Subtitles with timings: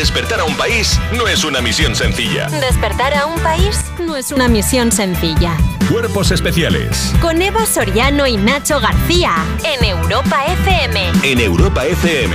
[0.00, 2.48] Despertar a un país no es una misión sencilla.
[2.48, 5.54] Despertar a un país no es una misión sencilla.
[5.90, 11.12] Cuerpos especiales Con Eva Soriano y Nacho García en Europa FM.
[11.22, 12.34] en Europa FM.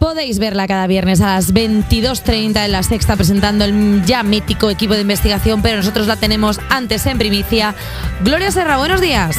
[0.00, 4.94] Podéis verla cada viernes a las 22.30 en la sexta presentando el ya mítico equipo
[4.94, 7.76] de investigación, pero nosotros la tenemos antes en primicia.
[8.24, 9.36] Gloria Serra, buenos días.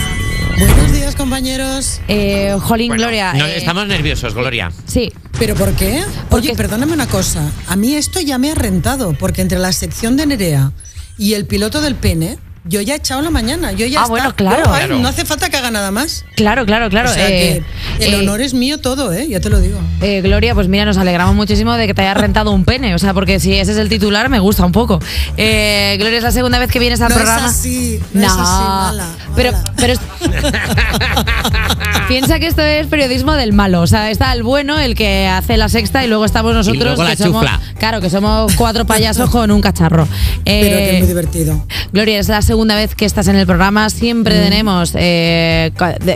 [0.57, 2.01] Buenos días, compañeros.
[2.07, 3.33] Eh, Jolín, Bueno, Gloria.
[3.33, 4.71] no, eh, estamos nerviosos, Gloria.
[4.85, 6.03] Sí, ¿Pero por qué?
[6.29, 7.49] Porque- Oye, perdóname una cosa.
[7.67, 10.73] A mí esto ya me ha rentado, porque entre la sección de Nerea
[11.17, 13.71] y el piloto del pene, yo ya he echado la mañana.
[13.71, 14.09] Yo ya Ah, está.
[14.09, 14.65] bueno, claro.
[14.65, 14.99] Yo, ay, Claro.
[14.99, 16.25] No hace falta que haga nada más.
[16.35, 17.09] claro, claro, claro.
[17.09, 17.63] o sea eh,
[17.97, 19.27] que el eh, honor es mío todo, ¿eh?
[19.29, 19.79] Ya te lo digo.
[20.01, 22.93] eh, Gloria, pues mira, nos alegramos muchísimo de que te haya rentado un pene.
[22.95, 24.99] O sea, porque si ese es el titular, me gusta un poco.
[25.37, 27.47] Eh, Gloria, es la segunda vez que vienes al No es programa.
[27.47, 29.73] así, no es así, mala, Pero, mala.
[29.77, 29.99] pero es-
[32.07, 33.81] piensa que esto es periodismo del malo.
[33.81, 37.03] O sea, está el bueno, el que hace la sexta, y luego estamos nosotros luego
[37.03, 37.43] que la somos.
[37.43, 37.59] chufla.
[37.77, 40.07] Claro, que somos cuatro payasos con un cacharro.
[40.43, 41.65] Pero que Eh, es muy divertido.
[41.93, 43.89] Gloria, es la segunda vez que estás en el programa.
[43.89, 44.43] Siempre Mm.
[44.43, 45.71] tenemos eh,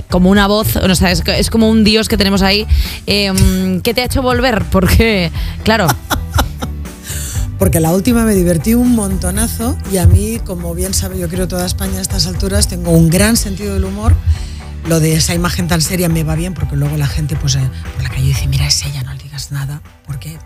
[0.09, 2.65] como una voz, o sea, es, es como un dios que tenemos ahí.
[3.07, 4.63] Eh, ¿Qué te ha hecho volver?
[4.71, 5.31] Porque,
[5.63, 5.87] claro,
[7.59, 11.47] Porque la última me divertí un montonazo y a mí, como bien sabe, yo creo
[11.47, 14.15] toda España a estas alturas, tengo un gran sentido del humor.
[14.89, 17.61] Lo de esa imagen tan seria me va bien porque luego la gente pues eh,
[17.93, 20.37] por la calle dice, mira, es ella, no le digas nada, porque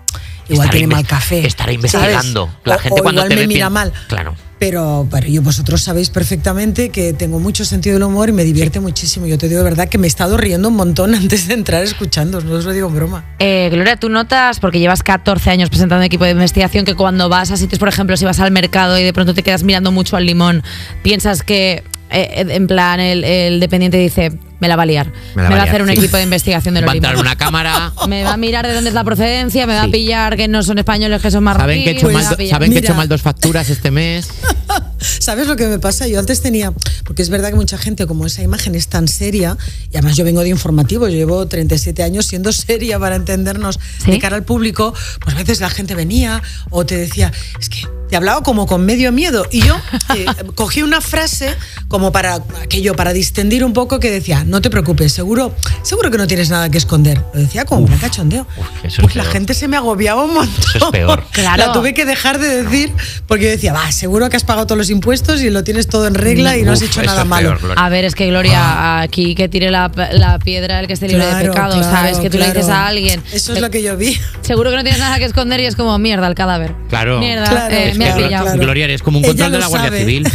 [0.49, 1.45] igual tiene mal café.
[1.45, 1.75] estará ¿sabes?
[1.75, 2.49] investigando.
[2.63, 3.91] La O- gente o cuando igual te me ve mira mal.
[4.07, 4.35] Claro.
[4.59, 8.79] Pero, pero yo, vosotros sabéis perfectamente que tengo mucho sentido del humor y me divierte
[8.79, 9.27] muchísimo.
[9.27, 11.83] Yo te digo de verdad que me he estado riendo un montón antes de entrar
[11.83, 13.23] escuchando, no os lo digo en broma.
[13.37, 17.51] eh, Gloria, tú notas, porque llevas 14 años presentando equipo de investigación, que cuando vas
[17.51, 20.17] a sitios, por ejemplo, si vas al mercado y de pronto te quedas mirando mucho
[20.17, 20.63] al limón,
[21.03, 25.11] piensas que, eh, en plan, el, el dependiente dice, me la va a liar.
[25.35, 25.95] Me, la va a liar, hacer un sí.
[25.95, 27.93] equipo de investigación de los Va a entrar una cámara.
[28.07, 29.89] Me va a mirar de dónde es la procedencia, me va Sí.
[29.89, 31.67] a pillar que no son españoles, que son marroquíes.
[31.67, 34.29] Saben que he hecho, mal, saben que he hecho mal dos facturas este mes.
[34.99, 36.07] ¿Sabes lo que me pasa?
[36.07, 36.71] Yo antes tenía,
[37.03, 39.57] porque es verdad que mucha gente, como esa imagen es tan seria,
[39.91, 44.11] y además yo vengo de informativo, yo llevo 37 años siendo seria para entendernos ¿Sí?
[44.11, 47.81] de cara al público, pues a veces la gente venía o te decía, es que
[48.09, 49.45] te hablaba como con medio miedo.
[49.51, 49.75] Y yo
[50.15, 50.25] eh,
[50.55, 51.55] cogí una frase
[51.87, 55.53] como para aquello, para distendir un poco, que decía, no te preocupes, seguro,
[55.83, 57.23] seguro que no tienes nada que esconder.
[57.33, 58.45] Lo decía como un cachondeo.
[58.57, 59.33] uf, eso es pues la peor.
[59.33, 60.63] gente se me agobiaba un montón.
[60.75, 61.23] Eso es peor.
[61.31, 61.67] Claro.
[61.67, 62.91] La tuve que dejar de decir
[63.27, 66.07] porque yo decía, va, seguro que has pagado todos los impuestos y lo tienes todo
[66.07, 67.57] en regla y no has hecho nada malo.
[67.59, 67.73] peor.
[67.77, 71.25] A ver, es que Gloria, aquí que tire la, la piedra el que esté libre
[71.27, 72.17] de pecado, claro, ¿sabes?
[72.17, 73.21] Que tú le dices a alguien.
[73.31, 74.17] Eso es "Te- lo que yo vi.
[74.41, 76.73] Seguro que no tienes nada que esconder y es como mierda el cadáver.
[76.89, 77.19] Claro.
[77.19, 78.59] Mierda, Claro, eh, es me que claro.
[78.61, 79.99] Gloria, eres como un control de la Guardia sabe.
[80.01, 80.27] Civil.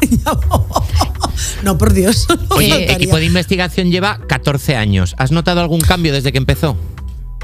[1.62, 2.26] no, por Dios.
[2.50, 5.14] Oye, equipo de investigación lleva 14 años.
[5.18, 6.76] ¿Has notado algún cambio desde que empezó?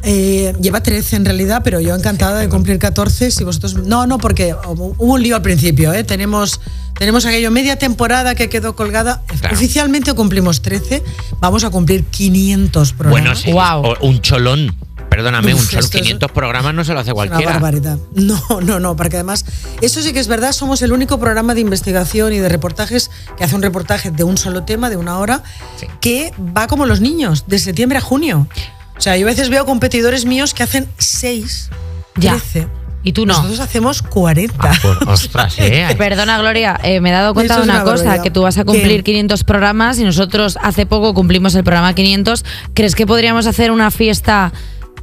[0.04, 3.30] Eh, lleva 13 en realidad, pero yo encantada de cumplir 14.
[3.30, 3.74] Si vosotros.
[3.74, 5.92] No, no, porque hubo un lío al principio.
[5.92, 6.02] ¿eh?
[6.02, 6.60] Tenemos,
[6.98, 9.22] tenemos aquello media temporada que quedó colgada.
[9.40, 9.54] Claro.
[9.54, 11.02] Oficialmente cumplimos 13.
[11.40, 13.22] Vamos a cumplir 500 programas.
[13.22, 13.52] Bueno, sí.
[13.54, 14.74] O- Un cholón.
[15.16, 17.52] Perdóname, Uf, un es- 500 programas no se lo hace Es una cualquiera.
[17.52, 17.98] barbaridad.
[18.14, 19.44] No, no, no, porque además,
[19.80, 23.44] eso sí que es verdad, somos el único programa de investigación y de reportajes que
[23.44, 25.42] hace un reportaje de un solo tema, de una hora,
[25.78, 25.86] Sí.
[26.00, 28.48] que va como los niños, de septiembre a junio.
[28.96, 31.68] O sea, yo a veces veo competidores míos que hacen 6,
[32.16, 32.32] Ya.
[32.32, 32.68] 13.
[33.04, 33.32] Y tú no.
[33.34, 34.54] Nosotros hacemos 40.
[34.70, 35.92] Ah, por- ostras, eh.
[35.98, 38.64] Perdona, Gloria, eh, me he dado cuenta de una una cosa, que tú vas a
[38.64, 39.10] cumplir ¿Qué?
[39.12, 42.44] 500 programas y nosotros hace poco cumplimos el programa 500.
[42.74, 44.52] ¿Crees que podríamos hacer una fiesta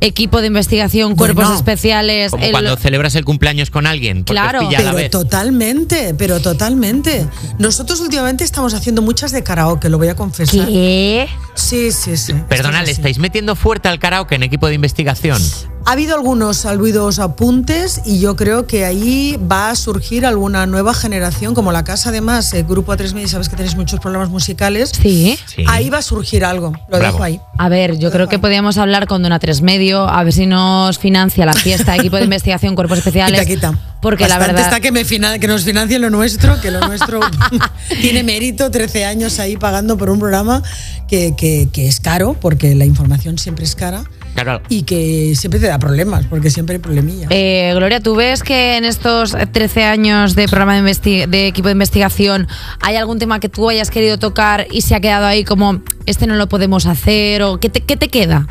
[0.01, 2.31] equipo de investigación, cuerpos Bueno, especiales?
[2.31, 4.23] Como el- cuando celebras el cumpleaños con alguien.
[4.23, 4.59] porque Claro.
[4.61, 5.11] a la Pero vez.
[5.11, 7.25] totalmente, pero totalmente.
[7.57, 10.65] Nosotros últimamente estamos haciendo muchas de karaoke, lo voy a confesar.
[10.67, 11.27] ¿Qué?
[11.55, 12.33] Sí, sí, sí.
[12.47, 15.41] Perdona, ¿le estáis metiendo fuerte al karaoke en equipo de investigación?
[15.85, 20.93] Ha habido algunos albuidos apuntes y yo creo que ahí va a surgir alguna nueva
[20.93, 24.91] generación, como la casa además, el grupo A3 Media, sabes que tenéis muchos programas musicales.
[25.01, 25.39] Sí.
[25.47, 25.63] Sí.
[25.67, 27.13] Ahí va a surgir algo, lo Bravo.
[27.13, 27.41] dejo ahí.
[27.57, 30.99] A ver, yo creo que podríamos hablar con Dona Tres Medio, a ver si nos
[30.99, 33.39] financia la fiesta, equipo de investigación, cuerpos especiales.
[33.47, 33.95] Quita, quita.
[34.01, 34.67] Porque la Bastante verdad.
[34.69, 37.19] está que, me fina- que nos financien lo nuestro, que lo nuestro
[38.01, 40.61] tiene mérito, 13 años ahí pagando por un programa
[41.07, 44.03] que, que- que es caro, porque la información siempre es cara,
[44.43, 44.61] Claro.
[44.69, 47.27] y que siempre te da problemas, porque siempre hay problemilla.
[47.29, 51.73] Eh, Gloria, ¿tú ves que en estos 13 años de programa de, de equipo de
[51.73, 52.47] investigación
[52.81, 56.27] hay algún tema que tú hayas querido tocar y se ha quedado ahí como este
[56.27, 58.47] no lo podemos hacer o qué te, qué te queda?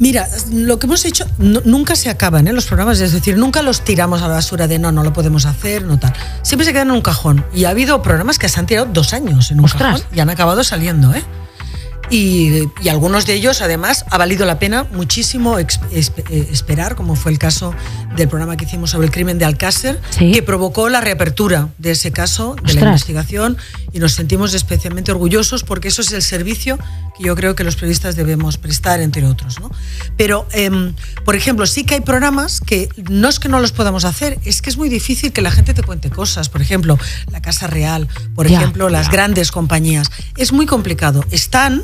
[0.00, 2.52] Mira, lo que hemos hecho no- nunca se acaban ¿eh?
[2.52, 5.44] los programas, es decir, nunca los tiramos a la basura de no, no lo podemos
[5.44, 6.12] hacer, no tal.
[6.42, 7.44] Siempre se quedan en un cajón.
[7.52, 10.02] Y ha habido programas que se han tirado dos años en un Ostras.
[10.02, 11.22] cajón y han acabado saliendo, ¿eh?
[12.10, 15.66] Y, algunos de ellos, además, ha valido la pena muchísimo eh,
[16.50, 17.74] esperar, como fue el caso
[18.16, 20.32] del programa que hicimos sobre el crimen de Alcácer, Sí.
[20.32, 23.56] que provocó la reapertura de ese caso, de la investigación,
[23.92, 26.78] y nos sentimos especialmente orgullosos porque eso es el servicio
[27.16, 29.60] que yo creo que los periodistas debemos prestar, entre otros.
[29.60, 29.70] ¿no?
[30.16, 30.94] Pero, em,
[31.24, 34.62] por ejemplo, sí que hay programas que no es que no los podamos hacer, es
[34.62, 36.48] que es muy difícil que la gente te cuente cosas.
[36.48, 36.98] Por ejemplo,
[37.30, 38.58] la Casa Real, por Ya.
[38.58, 40.10] ejemplo, las grandes compañías.
[40.36, 41.24] Es muy complicado.
[41.30, 41.82] Están,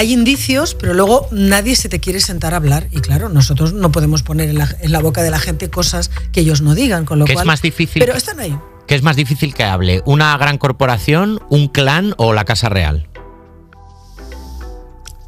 [0.00, 2.86] hay indicios, pero luego nadie se te quiere sentar a hablar.
[2.90, 6.10] Y claro, nosotros no podemos poner en la, en la boca de la gente cosas
[6.32, 7.46] que ellos no digan, con lo ¿Qué es cual.
[7.46, 8.00] más difícil?
[8.00, 8.56] Pero están ahí.
[8.86, 10.00] ¿Qué es más difícil que hable?
[10.06, 13.09] ¿Una gran corporación, un clan o la Casa Real?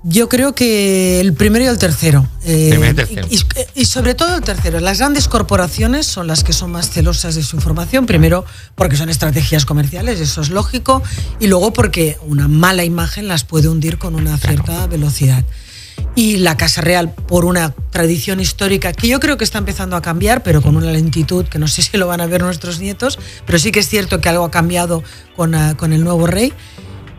[0.05, 2.27] Yo creo que el primero y el tercero.
[2.45, 3.29] Eh, Primero y tercero.
[3.31, 4.81] y- y sobre todo el tercero.
[4.81, 8.05] Las grandes corporaciones son las que son más celosas de su información.
[8.07, 8.45] Primero,
[8.75, 11.03] porque son estrategias comerciales, eso es lógico.
[11.39, 15.45] Y luego, porque una mala imagen las puede hundir con una cierta velocidad.
[16.17, 20.03] Y la Casa Real, por una tradición histórica que yo creo que está empezando a
[20.03, 23.19] cambiar, pero con una lentitud que no sé si lo van a ver nuestros nietos,
[23.47, 25.05] pero sí que es cierto que algo ha cambiado
[25.37, 26.53] con, ah, con el nuevo rey.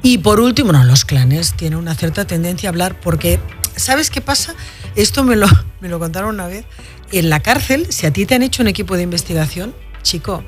[0.04, 3.40] Y por último, no, los clanes tienen una cierta tendencia a hablar porque,
[3.76, 4.54] ¿sabes qué pasa?
[4.96, 5.48] Esto me lo,
[5.82, 6.66] me lo contaron una vez.
[7.12, 10.44] En la cárcel, si a ti te han hecho un equipo de investigación, chico,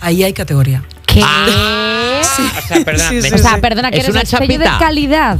[0.00, 0.82] ahí hay categoría.
[1.06, 1.20] ¿Qué?
[1.22, 2.22] Ah,
[2.58, 3.60] O sea, perdona, Sí, sí, o sí, sea, sí.
[3.60, 5.38] perdona, que Es eres una sello de calidad.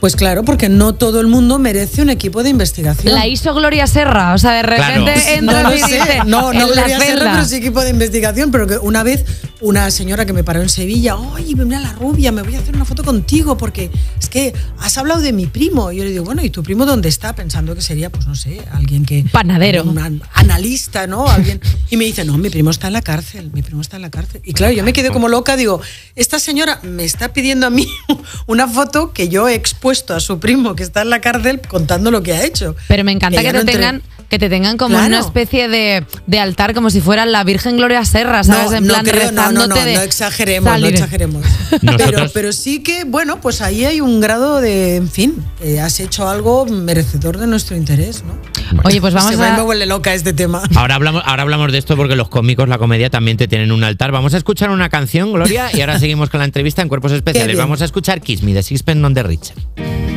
[0.00, 3.12] Pues claro, porque no todo el mundo merece un equipo de investigación.
[3.14, 5.28] La hizo Gloria Serra, o sea, de repente Claro.
[5.38, 7.32] entras no y No, no en la Gloria Serra, celda.
[7.32, 8.50] pero sí equipo de investigación.
[8.52, 9.24] Pero que una vez
[9.60, 12.76] una señora que me paró en Sevilla, oye, mira la rubia, me voy a hacer
[12.76, 13.90] una foto contigo porque
[14.20, 15.90] es que has hablado de mi primo.
[15.90, 17.34] Y yo le digo, bueno, ¿y tu primo dónde está?
[17.34, 19.24] Pensando que sería, pues no sé, alguien que...
[19.32, 19.82] Panadero.
[19.82, 21.26] Un an- analista, ¿no?
[21.28, 21.60] Alguien.
[21.90, 24.10] Y me dice, no, mi primo está en la cárcel, mi primo está en la
[24.10, 24.40] cárcel.
[24.44, 25.80] Y claro, yo me quedé como loca, digo,
[26.14, 27.88] esta señora me está pidiendo a mí
[28.46, 32.10] una foto que yo he expuesto a su primo que está en la cárcel contando
[32.10, 32.76] lo que ha hecho.
[32.86, 35.06] Pero me encanta que, te no entre- tengan que te tengan como Claro.
[35.06, 38.70] una especie de, de altar como si fuera la Virgen Gloria Serra, ¿sabes?
[38.72, 40.82] No, en no plan creo, no, no, no, rezándote de no exageremos, salir.
[40.84, 41.42] no exageremos.
[41.82, 45.80] Nosotros- Pero, pero sí que, bueno, pues ahí hay un grado de, en fin, eh,
[45.80, 48.36] has hecho algo merecedor de nuestro interés, ¿no?
[48.84, 50.62] Oye, pues vamos Se me, me a vuelve loca este tema.
[50.76, 53.82] Ahora hablamos, ahora hablamos de esto porque los cómicos, la comedia también te tienen un
[53.82, 54.12] altar.
[54.12, 57.56] Vamos a escuchar una canción, Gloria, y ahora seguimos con la entrevista en Cuerpos Especiales.
[57.56, 60.07] Vamos a escuchar Kiss Me de Sixpence None the Richer.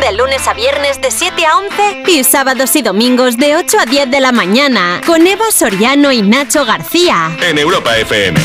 [0.00, 3.86] De lunes a viernes de 7 a 11 y sábados y domingos de 8 a
[3.86, 7.36] 10 de la mañana con Eva Soriano y Nacho García.
[7.42, 8.38] En Europa FM.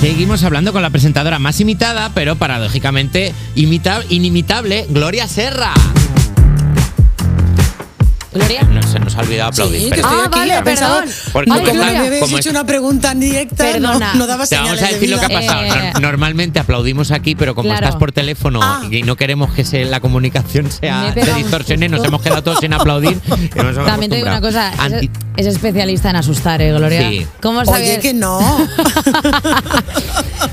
[0.00, 5.72] Seguimos hablando con la presentadora más imitada, pero paradójicamente imita- inimitable, Gloria Serra.
[8.32, 8.62] Gloria.
[8.62, 9.80] No, se nos ha olvidado aplaudir.
[9.82, 11.14] Sí, que estoy Ah, aquí, vale, he pensado- perdón.
[11.32, 12.00] Porque No, Ay, como Gloria.
[12.00, 14.14] habéis como hecho es- una pregunta en directa, no, Perdona.
[14.14, 15.64] no daba Te vamos a de decir lo que ha pasado.
[15.64, 17.86] Eh, Nor- Normalmente aplaudimos aquí, pero como Claro.
[17.86, 18.82] estás por teléfono Ah.
[18.90, 22.72] y no queremos que se- la comunicación sea se distorsione, nos hemos quedado todos sin
[22.72, 23.18] aplaudir.
[23.56, 27.08] nos También te digo una cosa, es, Anti- es especialista en asustar, ¿eh, Gloria?
[27.08, 27.26] Sí.
[27.42, 27.80] ¿Cómo sabes?
[27.90, 28.38] Oye, que no.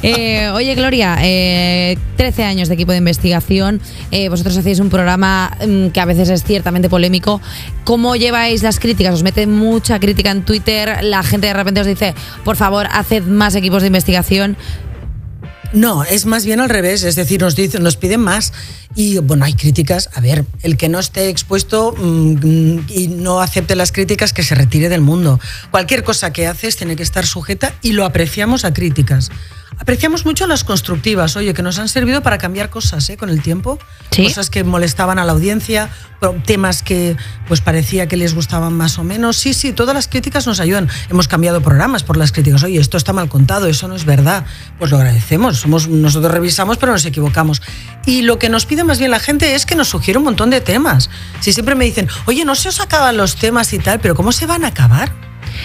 [0.03, 3.81] Eh, oye, Gloria, eh, 13 años de equipo de investigación.
[4.11, 7.41] eh, vosotros hacéis un programa mm, que a veces es ciertamente polémico.
[7.83, 9.13] ¿Cómo lleváis las críticas?
[9.13, 11.03] ¿Os mete mucha crítica en Twitter?
[11.03, 14.57] La gente de repente os dice, por favor, haced más equipos de investigación.
[15.73, 18.53] No, es más bien al revés, es decir, nos dicen, nos piden más
[18.95, 20.09] y bueno, hay críticas.
[20.15, 24.55] A ver, el que no esté expuesto mm, y no acepte las críticas, que se
[24.55, 25.39] retire del mundo.
[25.69, 29.29] Cualquier cosa que haces tiene que estar sujeta y lo apreciamos a críticas.
[29.79, 33.15] Apreciamos mucho las constructivas, oye, que nos han servido para cambiar cosas ¿eh?
[33.17, 33.77] con el tiempo.
[34.11, 34.23] Sí.
[34.23, 35.89] Cosas que molestaban a la audiencia,
[36.45, 37.15] temas que
[37.47, 39.37] pues parecía que les gustaban más o menos.
[39.37, 40.89] Sí, sí, todas las críticas nos ayudan.
[41.09, 42.63] Hemos cambiado programas por las críticas.
[42.63, 44.45] Oye, esto está mal contado, eso no es verdad.
[44.79, 45.59] Pues lo agradecemos.
[45.59, 47.61] Somos, nosotros revisamos, pero nos equivocamos.
[48.05, 50.49] Y lo que nos pide más bien la gente es que nos sugiera un montón
[50.49, 51.09] de temas.
[51.39, 54.31] Si siempre me dicen, oye, no se os acaban los temas y tal, pero ¿cómo
[54.31, 55.11] se van a acabar?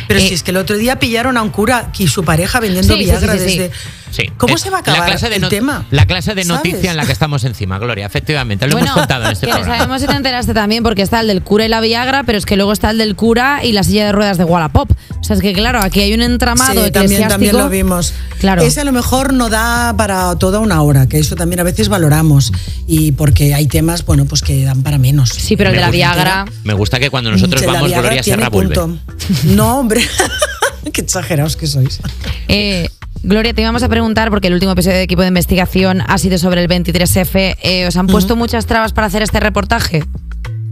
[0.07, 2.61] Pero Eh, si es que el otro día pillaron a un cura y su pareja
[2.61, 3.59] vendiendo Sí, Viagra sí, sí, sí.
[3.59, 3.73] desde...
[4.13, 4.31] Sí.
[4.37, 5.87] ¿Cómo se va a acabar la clase de el tema?
[5.91, 6.57] La clase de ¿Sabes?
[6.71, 8.67] noticia en la que estamos encima, Gloria, efectivamente.
[8.67, 9.79] Lo bueno, hemos contado en este que no programa.
[9.79, 12.47] sabemos si te enteraste también, porque está el del cura y la Viagra, pero es
[12.47, 14.91] que luego está el del cura y la silla de ruedas de Wallapop.
[15.19, 18.13] O sea, es que claro, aquí hay un entramado Sí, también, también lo vimos.
[18.39, 18.63] Claro.
[18.63, 21.89] Ese a lo mejor no da para toda una hora, que eso también a veces
[21.89, 22.53] valoramos.
[22.87, 25.31] Y porque hay temas, bueno, pues que dan para menos.
[25.31, 26.45] Sí, pero el de la Me Viagra.
[26.65, 28.75] Me gusta que cuando nosotros vamos, Viagra Gloria tiene Serra vuelve.
[28.75, 28.99] punto.
[29.45, 30.03] No, hombre.
[30.93, 32.01] Qué exagerados que sois.
[32.49, 32.89] Eh,
[33.23, 36.39] Gloria, te íbamos a preguntar, porque el último episodio de equipo de investigación ha sido
[36.39, 37.57] sobre el 23F.
[37.63, 40.05] eh, ¿Os han puesto muchas trabas para hacer este reportaje?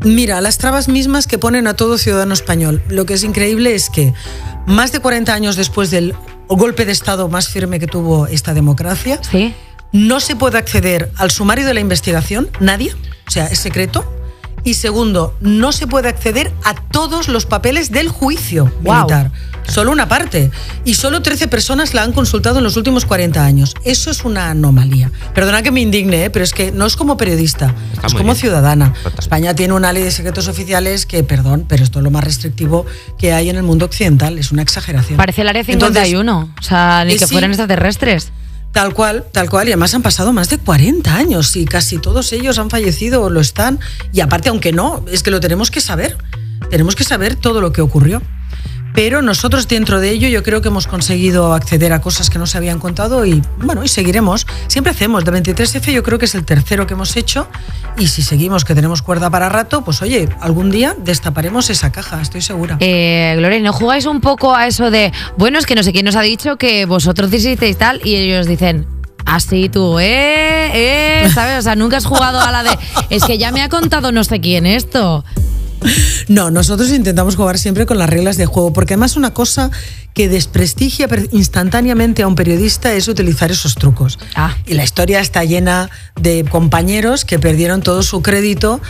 [0.05, 2.83] Mira, las trabas mismas que ponen a todo ciudadano español.
[2.89, 4.13] Lo que es increíble es que
[4.67, 6.15] más de 40 años después del
[6.49, 9.55] golpe de Estado más firme que tuvo esta democracia, Sí.
[9.93, 12.93] no se puede acceder al sumario de la investigación, nadie,
[13.29, 14.05] o sea, es secreto.
[14.65, 19.07] Y segundo, no se puede acceder a todos los papeles del juicio Guau.
[19.07, 19.31] militar.
[19.69, 20.51] Solo una parte.
[20.85, 23.75] Y solo 13 personas la han consultado en los últimos 40 años.
[23.85, 25.13] Eso es una anomalía.
[25.35, 26.31] Perdona que me indigne, ¿eh?
[26.31, 28.37] pero es que no es como periodista, Está es como bien.
[28.37, 28.93] ciudadana.
[29.03, 29.19] Total.
[29.21, 32.85] España tiene una ley de secretos oficiales que, perdón, pero esto es lo más restrictivo
[33.19, 34.39] que hay en el mundo occidental.
[34.39, 35.17] Es una exageración.
[35.17, 36.51] Parece el área Entonces, 51.
[36.59, 37.33] o sea, ni eh, que sí.
[37.33, 38.33] fueran extraterrestres.
[38.73, 39.69] Tal cual, tal cual.
[39.69, 43.31] Y además han pasado más de 40 años y casi todos ellos han fallecido o
[43.31, 43.81] lo están.
[44.13, 46.17] Y aparte, aunque no, es que lo tenemos que saber.
[46.71, 48.23] Tenemos que saber todo lo que ocurrió.
[48.95, 52.47] Pero nosotros dentro de ello yo creo que hemos conseguido acceder a cosas que no
[52.47, 54.47] se habían contado y bueno, y seguiremos.
[54.67, 55.25] Siempre hacemos.
[55.25, 57.49] De 23F yo creo que es el tercero que hemos hecho
[57.99, 62.21] y si seguimos que tenemos cuerda para rato, pues oye, algún día destaparemos esa caja,
[62.21, 62.77] estoy segura.
[62.81, 65.93] Eh, Gloria, ¿y ¿no jugáis un poco a eso de, bueno, es que no sé
[65.93, 68.87] quién nos ha dicho que vosotros hicisteis tal y ellos dicen,
[69.27, 70.71] así tú, eh,
[71.25, 71.59] eh, ¿sabes?
[71.59, 72.71] O sea, nunca has jugado a la de,
[73.11, 75.25] es que ya me ha contado no sé quién esto.
[76.29, 79.71] No, nosotros intentamos jugar siempre con las reglas de juego, porque además una cosa
[80.15, 84.19] que desprestigia instantáneamente a un periodista es utilizar esos trucos.
[84.35, 84.57] Ah.
[84.67, 85.91] Y la historia está llena
[86.21, 88.81] de compañeros que perdieron todo su crédito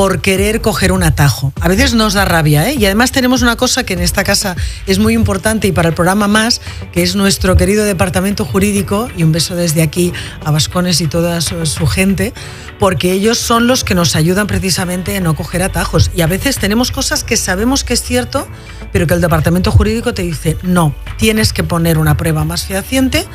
[0.00, 1.52] por querer coger un atajo.
[1.60, 2.74] A veces nos da rabia, ¿eh?
[2.74, 5.94] Y además tenemos una cosa que en esta casa es muy importante y para el
[5.94, 11.02] programa más, que es nuestro querido departamento jurídico, y un beso desde aquí a Vascones
[11.02, 12.32] y toda su, su gente,
[12.78, 16.10] porque ellos son los que nos ayudan precisamente a no coger atajos.
[16.16, 18.48] Y a veces tenemos cosas que sabemos que es cierto,
[18.92, 23.26] pero que el departamento jurídico te dice, no, tienes que poner una prueba más fehaciente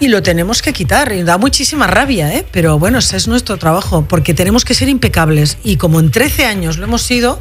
[0.00, 1.12] y lo tenemos que quitar.
[1.12, 2.46] Y da muchísima rabia, ¿eh?
[2.50, 5.58] pero bueno, ese es nuestro trabajo, porque tenemos que ser impecables.
[5.64, 7.40] Y como en 13 años lo hemos sido,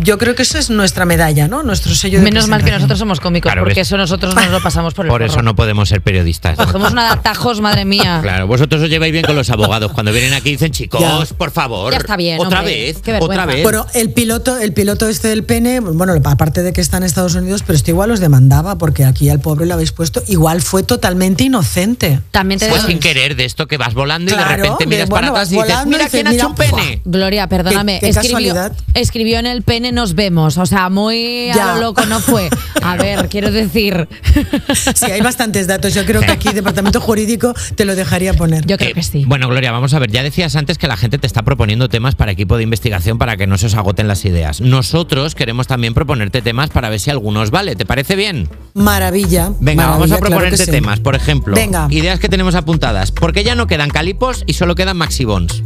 [0.00, 1.62] yo creo que eso es nuestra medalla, ¿no?
[1.62, 3.88] Nuestro sello de Menos mal que nosotros somos cómicos, Claro, porque ves.
[3.88, 6.56] eso nosotros nos lo pasamos por el Por eso no podemos ser periodistas.
[6.56, 8.20] Cogemos una de atajos, madre mía.
[8.22, 9.92] Claro, vosotros os lleváis bien con los abogados.
[9.92, 11.36] Cuando vienen aquí dicen, chicos, Ya.
[11.36, 11.92] por favor.
[11.92, 13.62] Ya está bien, Otra hombre, vez, otra vez.
[13.62, 17.34] Bueno, el piloto, el piloto este del pene, bueno, aparte de que está en Estados
[17.34, 20.82] Unidos, pero este igual los demandaba, porque aquí al pobre lo habéis puesto, igual fue
[20.82, 22.20] totalmente inocente.
[22.30, 25.32] También te Fue sin querer de esto que vas volando y de repente miras bueno,
[25.32, 27.02] para atrás y dices, mira quién ha hecho un pene.
[27.04, 28.72] Gloria, perdóname, Qué- qué escribió, casualidad.
[28.94, 32.48] escribió en el pene nos vemos, o sea, muy a lo loco no fue.
[32.82, 34.08] A ver, quiero decir,
[34.94, 35.94] Sí, hay bastantes datos.
[35.94, 38.66] Yo creo que aquí, departamento jurídico, te lo dejaría poner.
[38.66, 39.24] yo creo Eh, que sí.
[39.26, 40.10] Bueno, Gloria, vamos a ver.
[40.10, 43.36] Ya decías antes que la gente te está proponiendo temas para equipo de investigación para
[43.36, 44.60] que no se os agoten las ideas.
[44.60, 47.76] Nosotros queremos también proponerte temas para ver si algunos vale.
[47.76, 48.48] ¿Te parece bien?
[48.74, 49.50] Maravilla.
[49.60, 50.70] Venga, vamos a claro proponerte sí.
[50.70, 51.00] temas.
[51.00, 51.86] Por ejemplo, Venga.
[51.90, 53.12] ideas que tenemos apuntadas.
[53.12, 55.62] Porque ya no quedan calipos y solo quedan maxibons.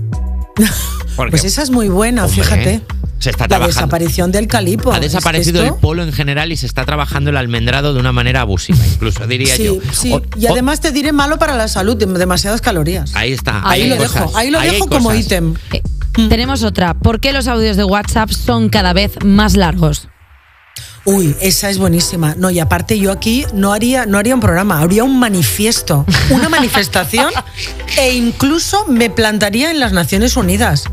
[1.16, 2.80] Porque Pues esa es muy buena, Hombre, fíjate.
[3.18, 3.74] Se está La trabajando.
[3.80, 4.92] desaparición del calipo.
[4.92, 8.42] ha desaparecido el polo en general y se está trabajando el almendrado de una manera
[8.42, 9.74] abusiva, incluso diría Sí, yo.
[9.92, 10.12] sí.
[10.12, 13.14] O- y además te diré malo para la salud, dem- demasiadas calorías.
[13.14, 13.60] ahí está.
[13.68, 15.54] Ahí lo cosas, dejo, ahí lo dejo como ítem.
[15.72, 15.82] Eh,
[16.28, 16.94] Tenemos otra.
[16.94, 20.08] ¿Por qué los audios de WhatsApp son cada vez más largos?
[21.04, 22.34] Uy, esa es buenísima.
[22.36, 26.48] No, y aparte yo aquí no haría, no haría un programa, haría un manifiesto, una
[26.48, 27.30] manifestación
[27.98, 30.84] e incluso me plantaría en las Naciones Unidas.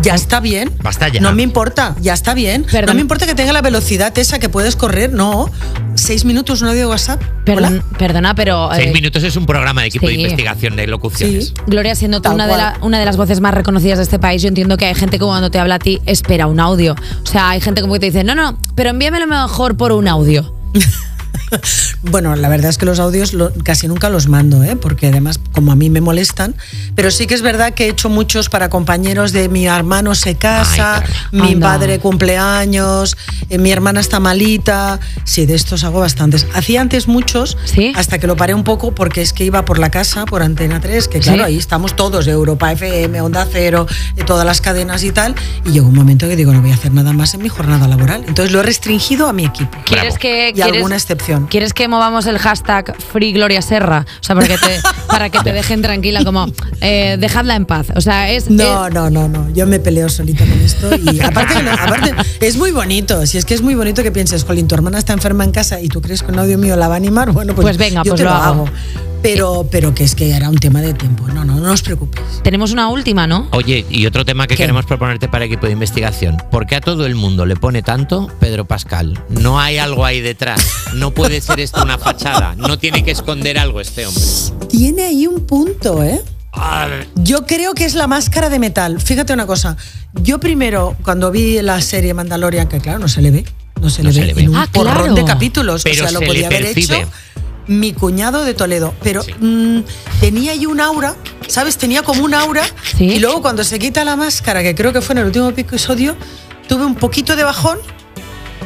[0.00, 0.72] Ya está bien.
[0.82, 1.20] Basta ya.
[1.20, 2.64] No me importa, ya está bien.
[2.64, 2.86] Perdón.
[2.88, 5.50] No me importa que tenga la velocidad esa que puedes correr, no.
[5.94, 7.22] Seis minutos un audio de WhatsApp.
[7.44, 11.48] Perdón- perdona, pero Seis eh, minutos es un programa de equipo de investigación de locuciones.
[11.48, 11.54] Sí.
[11.66, 12.60] Gloria, siendo tú Tal una de, cual.
[12.60, 15.18] la- una de las voces más reconocidas de este país, yo entiendo que hay gente
[15.18, 16.94] que cuando te habla a ti espera un audio.
[17.22, 20.08] O sea, hay gente como que te dice, no, no, pero envíamelo mejor por un
[20.08, 20.52] audio.
[22.04, 24.74] Bueno, la verdad es que los audios lo- casi nunca los mando, ¿eh?
[24.76, 26.54] porque además como a mí me molestan,
[26.96, 30.34] pero sí que es verdad que he hecho muchos para compañeros de mi hermano se
[30.34, 31.68] casa, Ay, mi Anda.
[31.68, 33.16] padre cumpleaños,
[33.50, 36.46] eh, mi hermana está malita, sí, de estos hago bastantes.
[36.54, 37.92] Hacía antes muchos, ¿Sí?
[37.94, 40.80] hasta que lo paré un poco porque es que iba por la casa, por Antena
[40.80, 41.44] 3, que claro, Sí.
[41.44, 45.86] ahí estamos todos, Europa FM, Onda Cero, eh, todas las cadenas y tal, y llegó
[45.88, 48.24] un momento que digo, no voy a hacer nada más en mi jornada laboral.
[48.26, 49.78] Entonces lo he restringido a mi equipo.
[49.84, 51.41] ¿Quieres que Y quieres- alguna excepción.
[51.48, 54.06] ¿Quieres que movamos el hashtag Free Gloria Serra?
[54.20, 56.46] O sea, porque te- para que te dejen tranquila, como
[56.80, 57.88] eh, dejadla en paz.
[57.94, 58.50] O sea, es.
[58.50, 59.48] No, es- no, no, no.
[59.54, 60.90] Yo me peleo solita con esto.
[61.12, 63.26] Y aparte, no- aparte, es muy bonito.
[63.26, 65.80] Si es que es muy bonito que pienses, Jolín, tu hermana está enferma en casa
[65.80, 68.02] y tú crees que un audio mío la va a animar, bueno, pues, Pues venga,
[68.04, 68.62] yo pues te lo lo, hago.
[68.64, 68.68] hago.
[69.22, 71.26] Pero, pero que es que era un tema de tiempo.
[71.28, 72.26] No, no, no os preocupéis.
[72.42, 73.48] Tenemos una última, ¿no?
[73.52, 74.62] Oye, y otro tema que ¿Qué?
[74.64, 76.36] queremos proponerte para equipo de investigación.
[76.50, 79.22] ¿Por qué a todo el mundo le pone tanto Pedro Pascal?
[79.28, 80.60] No hay algo ahí detrás.
[80.94, 82.54] No puede ser esto una fachada.
[82.56, 84.22] No tiene que esconder algo este hombre.
[84.68, 86.20] Tiene ahí un punto, ¿eh?
[87.14, 89.00] Yo creo que es la máscara de metal.
[89.00, 89.76] Fíjate una cosa.
[90.22, 93.44] Yo primero, cuando vi la serie Mandalorian, que claro, no se le ve,
[93.80, 94.42] no se, No le, se ve, le ve.
[94.42, 95.14] en un Ah, porrón claro.
[95.14, 96.94] de capítulos, Pero o sea, lo se le podía haber hecho
[97.66, 99.32] mi cuñado de Toledo, pero Sí.
[99.38, 99.80] mm,
[100.20, 101.14] tenía ahí un aura,
[101.48, 101.76] ¿sabes?
[101.78, 102.62] Tenía como un aura
[102.96, 103.04] Sí.
[103.04, 106.16] y luego cuando se quita la máscara, que creo que fue en el último episodio,
[106.68, 107.78] tuve un poquito de bajón,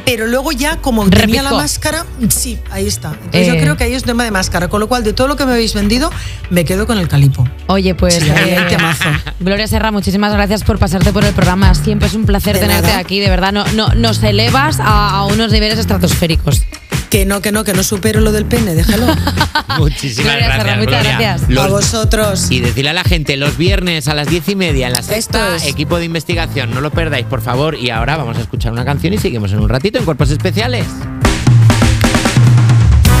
[0.05, 1.55] pero luego ya como tenía la Repicó.
[1.61, 3.09] máscara, sí, ahí está.
[3.11, 3.53] Entonces Eh.
[3.53, 5.45] yo creo que ahí es tema de máscara, con lo cual de todo lo que
[5.45, 6.09] me habéis vendido,
[6.49, 7.45] me quedo con el calipo.
[7.67, 9.03] Oye, pues Sí, ahí hay eh, temazo.
[9.41, 11.73] Gloria Serra, muchísimas gracias por pasarte por el programa.
[11.75, 12.99] Siempre es un placer De tenerte nada.
[12.99, 13.51] aquí, de verdad.
[13.51, 16.61] No, no, nos elevas a, a unos niveles estratosféricos.
[17.09, 19.05] Que no, que no, que no supero lo del pene, déjalo.
[19.77, 21.17] Muchísimas Gloria gracias, muchas Gloria.
[21.19, 21.49] gracias.
[21.49, 22.51] Los- A vosotros.
[22.51, 25.55] Y decirle a la gente, los viernes a las diez y media en la sexta,
[25.55, 25.65] es.
[25.67, 27.75] equipo de investigación, no lo perdáis, por favor.
[27.75, 30.85] Y ahora vamos a escuchar una canción y seguimos en un ratito en Cuerpos Especiales.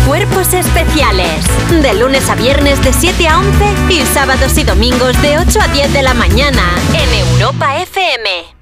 [0.05, 1.27] Cuerpos especiales.
[1.81, 5.67] De lunes a viernes de 7 a 11 y sábados y domingos de 8 a
[5.69, 6.63] 10 de la mañana
[6.93, 8.56] en Europa FM.